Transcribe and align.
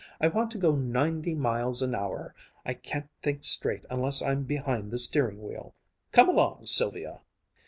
I 0.19 0.29
want 0.29 0.49
to 0.49 0.57
go 0.57 0.75
ninety 0.75 1.35
miles 1.35 1.83
an 1.83 1.93
hour! 1.93 2.33
I 2.65 2.73
can't 2.73 3.11
think 3.21 3.43
straight 3.43 3.85
unless 3.87 4.23
I'm 4.23 4.45
behind 4.45 4.89
the 4.89 4.97
steering 4.97 5.43
wheel. 5.43 5.75
Come 6.11 6.27
along, 6.27 6.65
Sylvia!" 6.65 7.19